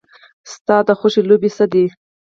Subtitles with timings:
[0.53, 1.85] ستا د خوښې لوبې څه دي؟